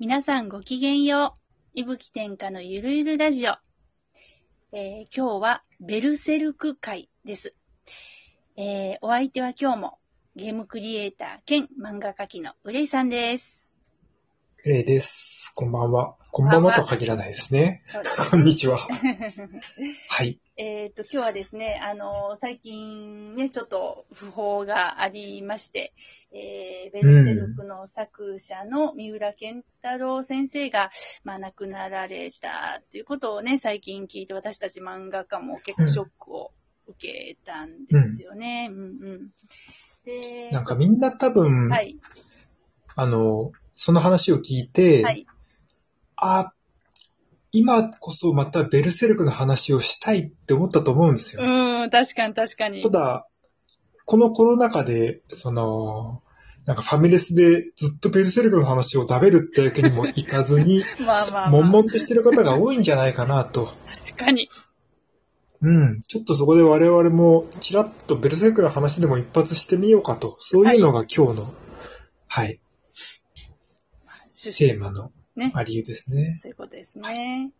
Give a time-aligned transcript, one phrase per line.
[0.00, 1.34] 皆さんごきげんよ
[1.74, 1.80] う。
[1.80, 3.56] いぶき天下のゆるゆるラジオ。
[4.70, 7.56] えー今日はベルセルク会です。
[8.56, 9.98] えーお相手は今日も
[10.36, 13.64] ゲームクリエイター兼漫画家きのうれいさんです。
[14.64, 15.37] うれいです。
[15.54, 16.14] こんばんは。
[16.30, 17.82] こんばんはとは限らないですね。
[18.30, 18.78] こんにちは。
[20.08, 20.38] はい。
[20.56, 25.92] えっと、今日はですね、あの最近ね、ちょっと訃報がありまして、
[26.32, 30.90] えーベルセルクの作者の三浦健太郎先生が、
[31.24, 36.52] まあ、亡くなられたということをね、最近聞いて、私たち漫画家も結構ショックを
[36.86, 38.68] 受けたんですよね。
[38.70, 39.30] うん、うん、
[40.04, 41.98] で、なんかみんな多分、はい、
[42.94, 45.26] あの、その話を聞いて、はい、
[46.20, 46.52] あ、
[47.52, 51.42] 今こそまたベルセルクの話をしたいって思ったと思うんですよ。
[51.42, 52.90] うん、確かに確かにた。
[52.90, 53.26] だ、
[54.04, 56.22] このコロナ禍で、その、
[56.66, 63.72] なんかファミレスでずっとベルセルクの話を食べるってわけにもいかずに、 まあまあ、ま悶あ、々としてる方が多いんじゃないかなと。
[63.86, 64.50] 確かに。
[65.62, 66.00] うん。
[66.02, 70.36] ちょっとそこで我々もちらっとベルセルクの話でも一発してみようかと。
[70.40, 71.54] そういうのが今日の、
[72.26, 72.60] はい、
[74.26, 75.52] 趣旨テーマのね。
[75.54, 76.36] ありゆですね。
[76.38, 77.50] そういうことですね。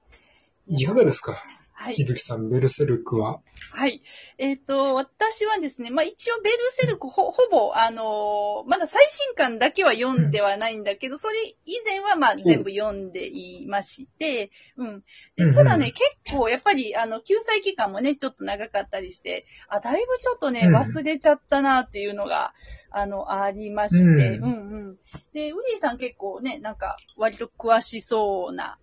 [0.66, 1.42] いかがですか？
[1.80, 2.04] はいい。
[2.04, 3.40] ぶきさん、ベルセルクは？
[3.70, 4.02] はい。
[4.36, 14.88] えっ、と、私はですね、まあ一応ベルセルクほ、ほぼ、あのーまだ最新刊だけは読んではないんだけど、それ以前はまあ全部読んでいまして、うん。
[14.88, 15.02] うん
[15.36, 22.54] でうんただね、結構やっぱり、あの、救済期間もね、ちょっと長かったりして、あ、だいぶちょっとね、うん忘れちゃったなっていうのが、
[22.90, 24.96] あの、ありまして、うんうんうん。
[25.32, 28.78] で、ウディさん結構ね、なんか、割と詳しそうな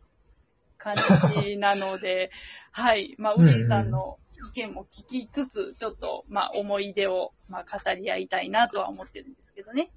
[0.94, 0.96] 感
[1.44, 2.30] じなので、
[2.72, 3.16] はい。
[3.18, 4.20] まあ、ウうんディさんの
[4.50, 9.90] 意見も聞きつつ、ちょっと、まあ、思い出を、まあ、語り合いたいなとは思ってるんですけどね。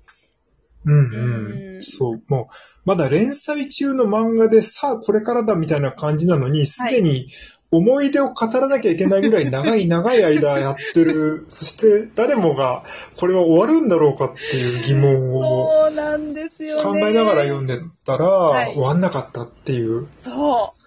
[0.87, 1.83] うんうんうん。
[1.83, 2.55] そう、もう、
[2.87, 7.29] まだ連載中の漫画で、さあこれからだみたいな感じなのに、すでに
[7.71, 11.45] 思い出を語らなきゃいけないぐらい長い長い間やってる。
[11.51, 12.85] そして誰もが、
[13.17, 16.83] これは終わるんだろうかっていう疑問をそうなんですよね。
[16.83, 20.09] 考えながら読んでたら、はい終わんなかったっていう。
[20.15, 20.78] そう。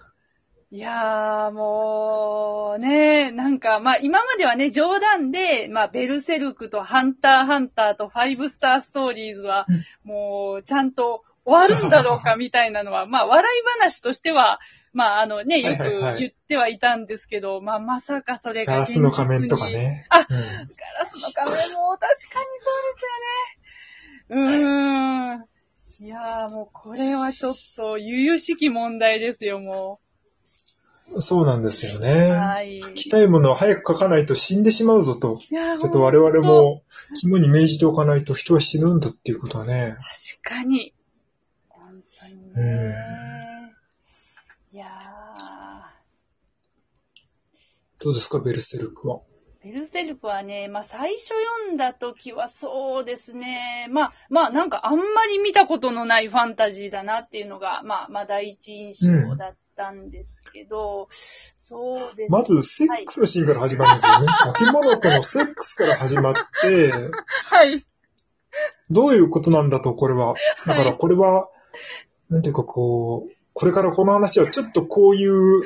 [0.74, 14.60] いやーもう、ね、なんか、まあ今まではね、冗談で、まあベルセルクとハンターハンターとファイブスターストーリーズはうん、もうちゃんと終わるんだろうかみたいなのは、 まあ笑い話としては、
[14.94, 19.66] まああのね、よくはいはいはい言ってはいたんですけど、まあまさかそれがガラスの仮面とか。
[19.66, 20.06] ね。
[20.08, 20.36] あうんガ
[20.98, 24.48] ラスの仮面も確かにそうですよね。
[24.48, 26.06] うーん。
[26.06, 30.00] いやーもうこれはちょっと、悠々しき問題ですよ、も
[31.20, 32.00] そうなんですよう。
[32.00, 32.30] ね。
[32.30, 32.80] はい。
[32.80, 35.40] 書きたいものを早く書かないと死んでしまうぞと。
[35.40, 36.82] ちょっと我々も
[37.20, 39.96] 肝に銘じておかないと人は死ぬんだっていうことはね。
[40.40, 40.94] 確かに。
[41.68, 42.94] 本当にね。
[44.72, 44.86] いや
[47.98, 49.18] どうですか、ベルセルクは？
[49.18, 49.20] ー、
[49.64, 51.34] ベルセルクはね、まあ最初
[51.66, 62.38] 読んだ時はそうですね、まあ、まあなんかあんまり見たことのないファンタジーだなっていうのが、まあ、まあ第一印象だったんですけど、そうですね。
[62.38, 64.26] まず、セックスのシーンから始まるんですよね。
[64.26, 67.84] 化け物とのセックスから始まって、はい。
[68.90, 70.34] どういうことなんだと、これは。
[70.66, 71.48] だからこれは、
[72.28, 75.62] なんていうかこう、これからこの話はちょっとこういう、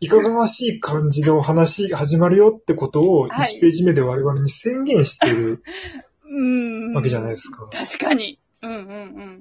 [0.00, 5.62] いかがわしい感じの話が始まるよってことをはい1ページ目で我々に宣言してる
[6.28, 6.44] う
[6.90, 6.92] ん。
[6.94, 7.68] わけじゃないですか。
[7.72, 8.38] 確かに。
[8.60, 9.33] うんうんうん。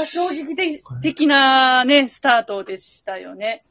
[0.00, 3.64] は衝撃的的なね、スタートでしたよね。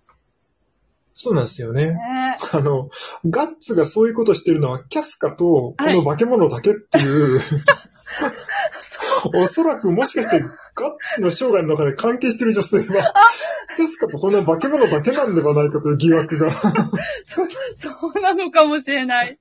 [1.16, 1.88] そうなんですよね。
[1.88, 2.38] ね。
[2.51, 2.90] あの、
[3.29, 7.41] ガッツがそういうことしてるのはキャスカとこの化け物だけっていう、
[9.35, 13.13] おそらくもしかしてガッツの生涯の中で関係してる女性は、
[13.75, 16.51] キャスカとこの化け物だけなんではないかという疑惑が、
[17.25, 17.41] そ、
[17.75, 19.38] そうなのかもしれない。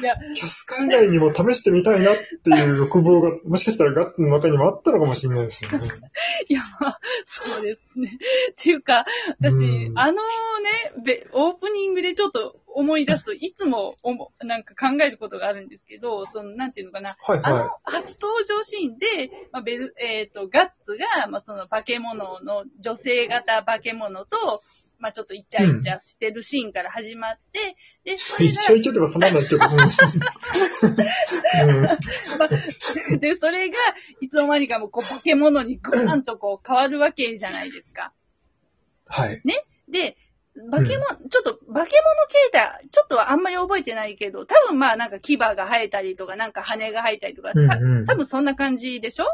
[0.00, 5.88] いや、キャスカ以外にも試してみたいなっていう欲望が、もしかしたらガッツの中にもあったのかもしれないですよね。
[6.48, 8.18] いや、まあ、そうですね。
[8.52, 9.04] っていうか、
[9.40, 10.20] 私、うんあのね、
[11.04, 19.06] べオープニングでちょっと思い出すと、いつもおも、なんか考えることがあるんですけど、その、なんていうのかな、はいはあの、初登場シーンで、
[19.52, 24.62] まあ、ベル、えっ、と、ガッツが、まあ、その化け物の、女性型化け物と、
[25.04, 28.48] まあ、ちょっとイチャイチャしてるシーンから始まって、で、そい。
[28.48, 29.66] れが一緒一緒とかそんなんないけど。
[29.66, 29.72] うん
[31.68, 31.82] うん
[32.38, 33.76] まあで、それが、
[34.22, 38.14] いつの間にかもう、こう、化け物にグーンとこう、変わるわけじゃないですか。
[39.06, 39.42] はい。
[39.86, 40.16] で、
[40.70, 49.26] 化け物、ちょっと、化け物形態、ちょっとはあんまり覚えてないけど、多分まあなんか牙が生えたりとか、なんか羽が生えたりとか、たうんうん多分そんな感じでしょ？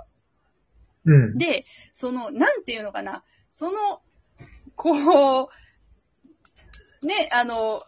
[1.04, 1.38] うん。
[1.38, 4.02] で、その、なんていうのかな、その、
[4.76, 5.48] こう、
[7.02, 7.80] ね、あの、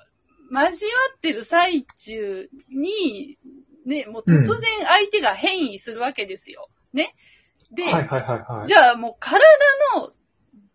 [0.50, 3.38] 交わってる最中に、
[3.86, 6.68] ね、もう突然相手が変異するわけですよ。
[6.92, 7.14] ね。
[7.72, 8.66] で、はいはいはいはい。
[8.66, 9.40] じゃあもう体
[9.96, 10.12] の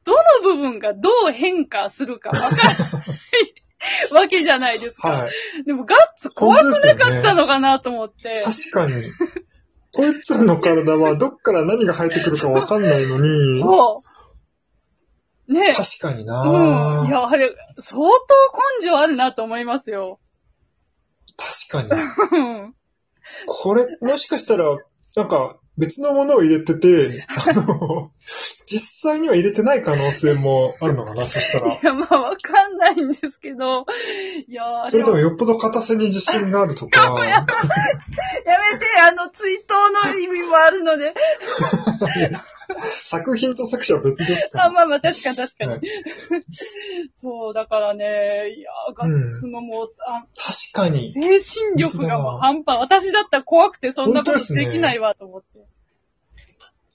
[0.03, 2.77] どの部分がどう変化するかわからない
[4.11, 5.09] わけじゃないですか。
[5.09, 5.63] はい。
[5.65, 8.41] でもガッツ怖くなかったのかなと思って。
[8.43, 9.03] 確かに。
[9.93, 14.16] こいつらの体はどっから何が生えてくるかわかんないのに、 そう。
[15.47, 17.07] ね確かになうん。
[17.07, 20.19] いや、あれ、相当根性あるなと思いますよ。
[21.69, 22.01] 確かに。
[22.31, 22.73] うん
[23.45, 24.77] これ、もしかしたら、
[25.15, 28.11] なんか、別のものを入れてて、あの、
[28.65, 31.79] 実際には入れてない可能性もあるのかな、そしたらい。
[31.83, 33.85] や、まあ、わかんないんですけど、
[34.47, 41.13] いやーそれでもよっぽど硬さに自信があるとか、やめて、あの、追悼の意味もあるので。
[43.07, 44.71] 作品と作者は別ですかあ、ら。
[44.71, 45.71] まあまあ、確かに確かに。
[45.71, 45.81] はい
[47.13, 51.11] そう、だからね、いやー、ガッツのもう、あ確かに。
[51.11, 52.77] 精神力がもう半端。
[52.79, 55.65] 私だったら怖くてそんなことできないわと思って。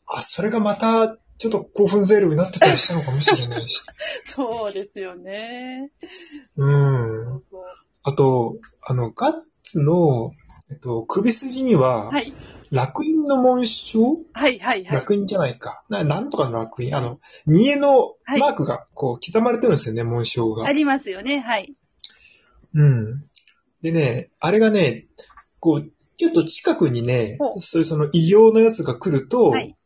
[0.07, 3.81] あ、それがまた、ちょっと興奮ゼロになってたりしたのかもしれないし。
[4.23, 5.91] そうですよね。
[6.57, 7.41] うん。
[8.05, 9.33] あと、あの、ガッ
[9.65, 10.33] ツの、
[10.71, 12.33] えっと、首筋には、はい。
[12.73, 14.17] 楽印の紋章？
[14.33, 14.99] はいはいはい。
[14.99, 15.85] 楽印じゃないか。
[15.89, 16.95] ななんとかの楽印。
[16.95, 20.73] あの、煮えのマークが、こう、刻まれてるんですよね、紋章があ。
[20.73, 21.41] りますよね。
[21.41, 21.77] はい。
[22.75, 23.25] うん。
[23.83, 25.07] でね、あれがね、
[25.61, 29.77] こう、ちょっと近くにねそういうその異形のやつが来ると、はい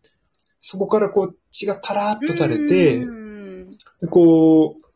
[0.68, 4.86] そこからこう血がたらーっと垂れてう、こう、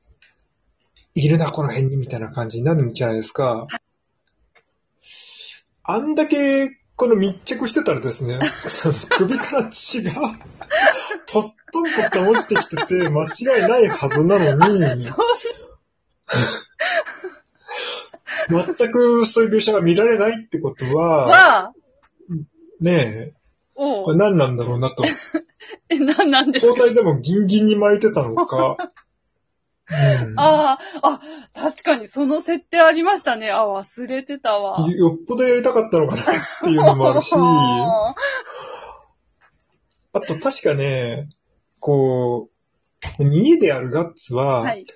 [1.14, 3.68] いるな、この辺に、みたいな感じになるんじゃないですか。
[5.84, 8.38] あんだけ、この密着してたらですね、
[9.16, 10.12] 首から血が、
[11.32, 13.28] ぽっとんぽっとん落ちてきてて、間違
[13.60, 15.26] いないはずなのに、そう。
[18.50, 21.72] 全くそういう描写が見られないってことは、は、
[22.82, 23.32] ねえ、
[23.74, 25.02] これ何なんだろうなと。
[25.88, 26.74] え、なんなんですか？
[26.74, 28.92] 包帯でもギンギンに巻いてたのか。
[29.90, 31.20] うん、ああ、あ、
[31.52, 33.50] 確かにその設定ありましたね。
[33.50, 34.88] あ、忘れてたわ。
[34.90, 36.26] よっぽどやりたかったのかなっ
[36.62, 37.32] ていうのもあるし、
[40.12, 41.28] あと確かね、
[41.80, 42.50] こ
[43.18, 44.86] う、煮えであるガッツは、はい。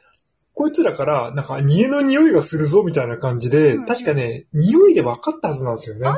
[0.55, 6.17] こいつらから、なんか、煮えの匂いがするぞみたいな感じで、うん確かね、匂いで分かったはずなんですよねあ。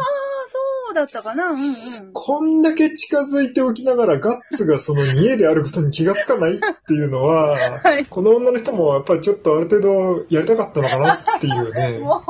[0.96, 1.50] だったかな？
[1.50, 1.74] うんうん。
[2.12, 8.06] こんだけ近づいておきながら、ガッツがその煮えであることに気がつかないっていうのは、はい。
[8.06, 11.98] この女の人もやっぱりちょっとある程度やりたかったのかなっていうね。
[11.98, 12.22] もう、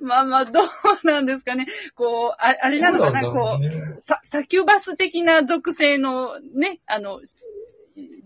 [0.04, 0.64] まあまあ、どう
[1.04, 1.66] なんですかね。
[1.94, 7.20] こう、ああれなのかな、どうなこんだろうねう、ササキュバス的な属性のね、あの、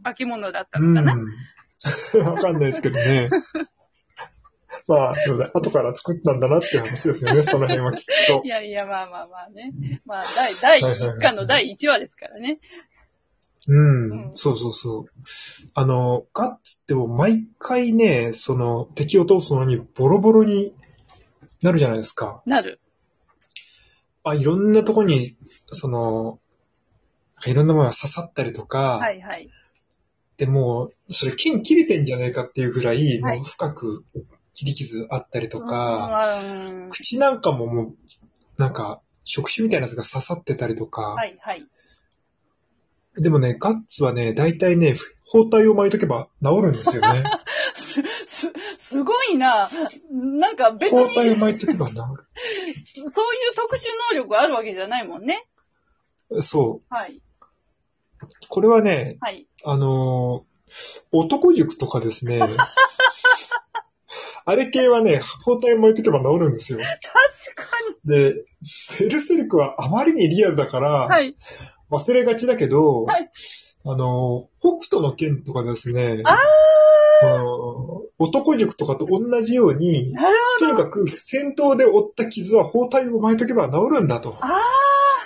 [0.04, 1.14] 化け物だったのかな？
[1.14, 1.26] うん。
[2.24, 3.28] わかんないですけどね。
[4.86, 5.50] まあ、すいません。
[5.54, 8.48] 後から作ったんだなっていう話ですよね、 その辺はきっとい。
[8.48, 9.72] やいや、まあまあまあね。
[10.04, 12.60] まあ、第、第1巻の第1話ですからね。
[13.68, 15.04] うん、うんそうそうそう。
[15.74, 20.72] あの、ガッツってもう毎回ね、その、敵を通すのにボロボロに
[21.62, 22.42] なるじゃないですか。
[22.46, 22.80] なる。
[24.22, 25.36] あ、いろんなとこに、
[25.72, 26.38] その、
[27.44, 29.50] いろんなものが刺さったりとか、はいはい。
[30.36, 34.04] でもう、それ剣切れてんじゃないかっていうぐらいもう深く
[34.56, 37.96] 切り傷あったりとか、うん、口なんかももう、
[38.56, 41.66] なんか、触手みたいなやつが刺さってたりとか、はいはい。
[43.18, 47.24] でもね、ガッツはね、大体ね、包帯を巻いとけば治るんですよね。
[47.74, 49.70] す、す、すごいな。
[50.10, 51.96] なんか別包帯をに、巻いとけば治
[53.08, 55.46] そういう特殊能力あるわけじゃないもんね。
[56.30, 56.42] る。
[56.42, 56.94] そう。
[56.94, 57.20] はい。
[58.48, 59.46] これはね、はい。
[59.64, 60.56] あのー
[61.12, 62.40] 男塾とかですね、
[64.48, 66.78] あれ系はね、包帯を巻いとけば治るんですよ。
[66.78, 68.34] 確かで、
[69.00, 71.10] ベルセルクはあまりにリアルだから、に。
[71.10, 71.36] はい。
[71.90, 73.30] 忘れがちだけど、はい
[73.88, 76.36] あの、北斗の剣とかですね、あ
[78.18, 84.36] 男塾とかと同じように、なるとにかく戦闘で負った傷は包帯を巻いとけば治るんだと。
[84.40, 84.60] あ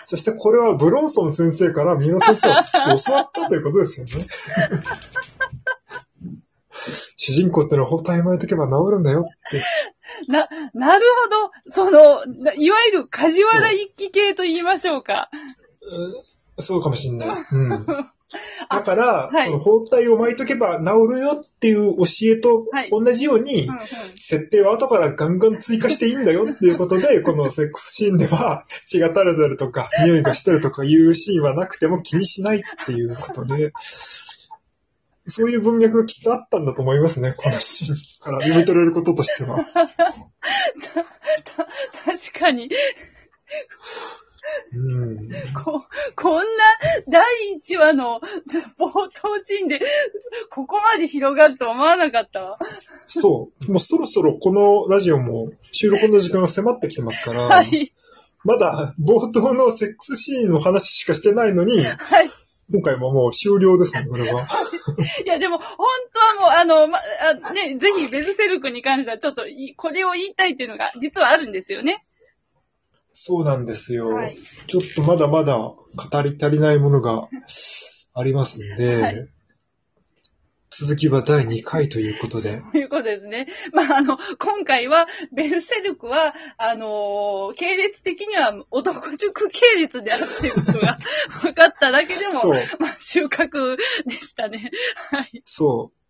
[0.05, 2.65] そしてこれはブロンソン先生から三輪先生は
[3.03, 4.27] 教わったということですよね。
[7.17, 9.61] 主人公ってのは包帯巻いとけば治るんだよって。
[9.61, 11.51] あ、 な、なるほど。
[11.67, 15.31] その、ないわゆる梶原一騎系と言いましょうか。
[15.83, 16.31] うん
[16.63, 17.29] そうかもしんない。
[17.53, 17.87] うん。
[18.71, 23.81] だから、はいその包帯を巻いとけば治るよっていう教えとはい同じように、うんうん
[24.23, 33.73] 設定は後からガンガン追加していいんだよっていうことで、 このセックスシーンでは血が垂れてるとか、匂いがしてるとかいうシーンはなくても気にしないっていうことで、
[35.29, 39.65] そういう文脈がきっとあったんだと思いますね、 このシーンから読み取れることとしては。
[39.65, 39.93] たた
[42.05, 42.71] 確かに、
[44.73, 45.29] うん。
[45.53, 45.85] こ、
[46.17, 46.45] こんな
[47.09, 47.25] 第
[47.57, 48.21] 1話の
[48.79, 49.81] 冒頭シーンで、
[50.49, 52.59] ここまで広がると思わなかったわ。
[53.07, 53.73] そう。
[53.73, 57.93] もうそろそろこのラジオも収録の時間が迫ってきてますから、はい。
[58.43, 62.31] まだ冒頭のセックスシーンの話しかしてないのに、はい。
[62.73, 64.47] 今回ももう終了ですね、これは。
[65.25, 65.89] いや、でも、本
[66.39, 72.05] 当はもう、あの、ま、あね、ぜひ、ベルセルクに関しては、ちょっとい、これを言いたいっていうのが、実はあるんですよね。
[73.13, 74.11] そうなんですよ。
[74.11, 74.37] はい。
[74.69, 75.77] ちょっとまだまだ語
[76.23, 77.29] り足りないものが
[78.15, 79.29] ありますんで、はい
[80.71, 83.49] 続きは第2回ということで、ということですね。
[83.73, 90.99] まあ、あの、今回は、ベルセルクは、あのー系列的には男塾系列であるっていうことが
[91.43, 94.71] 分かっただけでも、そう、まあ、収穫でしたね。
[95.11, 95.43] はい。
[95.45, 96.01] そう。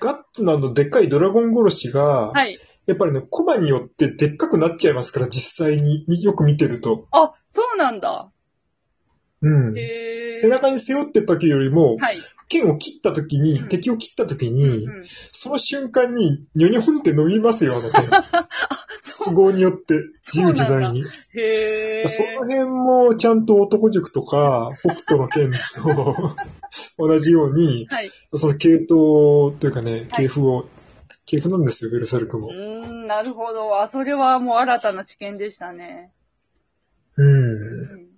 [0.00, 2.58] ガッツのあのでっかいドラゴン殺しが、はい。
[2.86, 7.06] やっぱりね、コマによってでっかくなっちゃいますから、実際によく見てると。
[7.10, 8.32] あ、そうなんだ。
[9.42, 9.74] うん。
[10.32, 12.18] 背中に背負ってた時よりも、はい。
[12.48, 15.04] 剣を切った時に、うん敵を切った時に、うん。
[15.32, 18.08] その瞬間に、ニョニョンって伸びますよ、あの剣。
[19.24, 19.94] 都合によって、
[20.26, 21.04] 自由自在に。
[21.34, 22.08] へー。
[22.08, 26.36] その辺もちゃんと男塾とか、北斗の剣と
[26.98, 28.10] 同じように、はい。
[28.34, 30.68] その系統というかね、はい系譜を、
[31.26, 32.50] 系譜なんですよ、ベルセルクうも。
[32.50, 33.80] ーん、なるほど。
[33.80, 36.12] あ、それはもう新たな知見でしたね。
[37.16, 37.22] う。
[37.22, 38.08] うんん。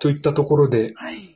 [0.00, 1.33] といったところで、はい。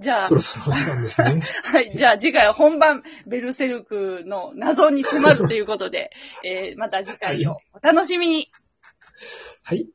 [0.00, 1.42] じゃあそ、ろそろお時間ですね。
[1.62, 1.92] はい。
[1.94, 6.10] じゃあ次回は本番、ベルセルクの謎に迫るということで、
[6.42, 8.50] えーまた次回をお楽しみに。
[9.62, 9.88] はい。